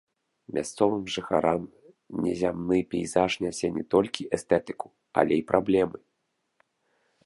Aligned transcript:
Мясцовым 0.57 1.03
жыхарам 1.15 1.63
незямны 2.25 2.79
пейзаж 2.95 3.31
нясе 3.45 3.67
не 3.79 3.83
толькі 3.95 4.29
эстэтыку, 4.39 4.87
але 5.23 5.33
і 5.43 5.49
праблемы. 5.55 5.97